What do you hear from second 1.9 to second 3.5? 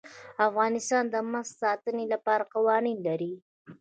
لپاره قوانین لري.